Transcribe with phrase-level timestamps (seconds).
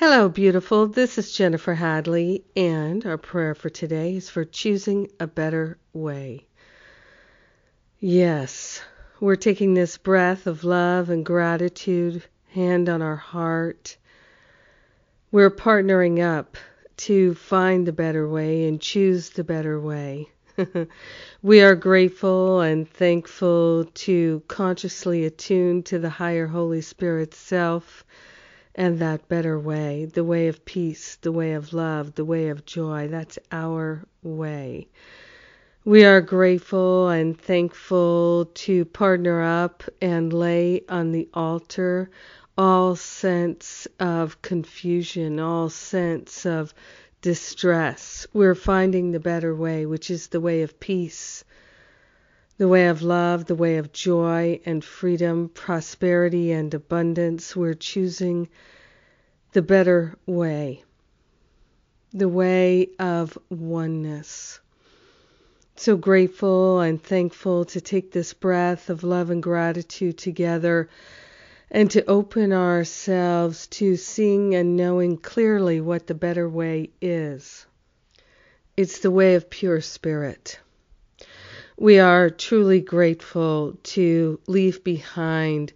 [0.00, 0.86] Hello, beautiful.
[0.86, 6.46] This is Jennifer Hadley, and our prayer for today is for choosing a better way.
[7.98, 8.80] Yes,
[9.18, 12.22] we're taking this breath of love and gratitude,
[12.52, 13.96] hand on our heart.
[15.32, 16.56] We're partnering up
[16.98, 20.28] to find the better way and choose the better way.
[21.42, 28.04] we are grateful and thankful to consciously attune to the higher Holy Spirit self
[28.78, 32.64] and that better way, the way of peace, the way of love, the way of
[32.64, 33.08] joy.
[33.08, 34.86] That's our way.
[35.84, 42.08] We are grateful and thankful to partner up and lay on the altar
[42.56, 46.72] all sense of confusion, all sense of
[47.20, 48.28] distress.
[48.32, 51.42] We're finding the better way, which is the way of peace,
[52.58, 57.54] the way of love, the way of joy and freedom, prosperity and abundance.
[57.54, 58.48] We're choosing
[59.52, 60.82] the better way,
[62.12, 64.58] the way of oneness.
[65.76, 70.88] So grateful and thankful to take this breath of love and gratitude together
[71.70, 77.66] and to open ourselves to seeing and knowing clearly what the better way is.
[78.76, 80.58] It's the way of pure spirit.
[81.80, 85.72] We are truly grateful to leave behind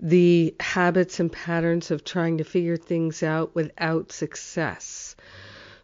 [0.00, 5.14] the habits and patterns of trying to figure things out without success.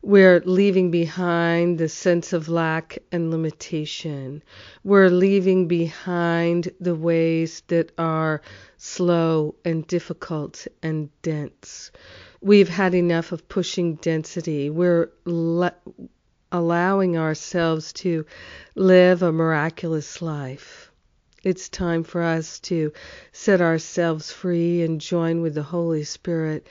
[0.02, 4.42] We're leaving behind the sense of lack and limitation.
[4.82, 8.42] We're leaving behind the ways that are
[8.76, 11.92] slow and difficult and dense.
[12.40, 14.68] We've had enough of pushing density.
[14.68, 15.76] We're le-
[16.52, 18.26] allowing ourselves to
[18.74, 20.90] live a miraculous life.
[21.42, 22.92] It's time for us to
[23.32, 26.66] set ourselves free and join with the Holy Spirit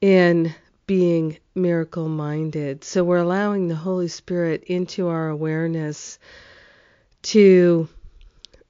[0.00, 0.54] in
[0.86, 2.84] being miracle minded.
[2.84, 6.18] So we're allowing the Holy Spirit into our awareness
[7.22, 7.88] to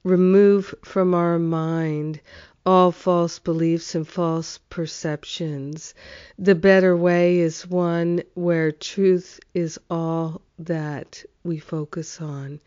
[0.03, 2.19] remove from our mind
[2.65, 5.93] all false beliefs and false perceptions.
[6.39, 12.61] The better way is one where truth is all that we focus on.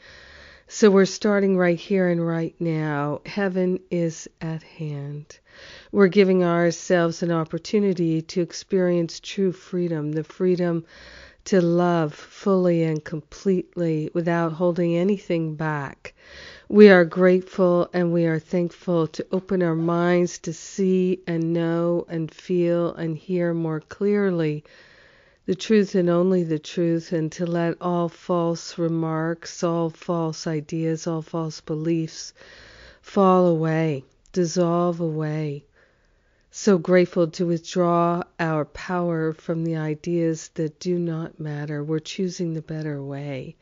[0.68, 3.20] So we're starting right here and right now.
[3.24, 5.38] Heaven is at hand.
[5.92, 10.84] We're giving ourselves an opportunity to experience true freedom, the freedom
[11.44, 16.14] to love fully and completely without holding anything back.
[16.68, 22.04] We are grateful and we are thankful to open our minds to see and know
[22.08, 24.64] and feel and hear more clearly
[25.46, 31.06] the truth and only the truth, and to let all false remarks, all false ideas,
[31.06, 32.32] all false beliefs
[33.00, 35.64] fall away, dissolve away.
[36.50, 41.84] So grateful to withdraw our power from the ideas that do not matter.
[41.84, 43.54] We're choosing the better way.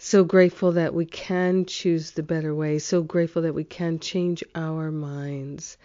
[0.00, 2.78] So grateful that we can choose the better way.
[2.78, 5.76] So grateful that we can change our minds.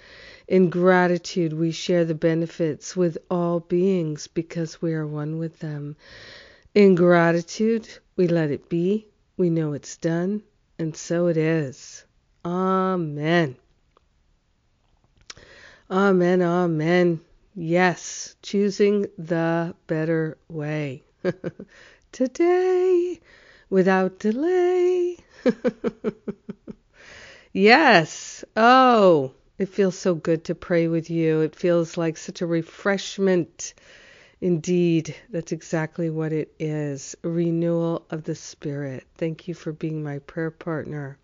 [0.47, 5.95] In gratitude, we share the benefits with all beings because we are one with them.
[6.75, 9.07] In gratitude, we let it be.
[9.35, 10.43] We know it's done,
[10.77, 12.05] and so it is.
[12.45, 13.55] Amen.
[15.89, 16.41] Amen.
[16.43, 17.19] Amen.
[17.55, 21.03] Yes, choosing the better way.
[22.11, 23.19] Today
[23.73, 25.17] without delay.
[27.53, 28.45] yes.
[28.55, 31.41] Oh, it feels so good to pray with you.
[31.41, 33.73] It feels like such a refreshment.
[34.39, 39.07] Indeed, that's exactly what it is a renewal of the Spirit.
[39.17, 41.17] Thank you for being my prayer partner.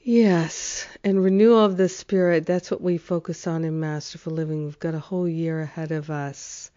[0.00, 4.64] Yes, and renewal of the Spirit, that's what we focus on in Masterful Living.
[4.64, 6.70] We've got a whole year ahead of us.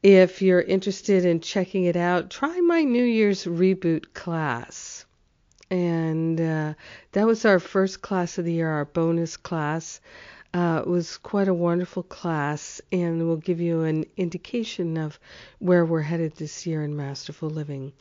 [0.00, 5.04] If you're interested in checking it out, try my New Year's reboot class.
[5.70, 6.74] And uh,
[7.12, 10.00] that was our first class of the year, our bonus class.
[10.54, 15.18] Uh, it was quite a wonderful class, and will give you an indication of
[15.58, 17.92] where we're headed this year in Masterful Living.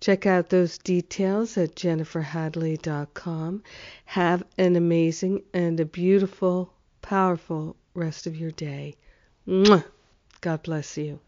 [0.00, 3.62] Check out those details at jenniferhadley.com.
[4.06, 6.72] Have an amazing and a beautiful,
[7.02, 8.94] powerful rest of your day.
[9.46, 9.84] Mwah!
[10.40, 11.20] God bless you.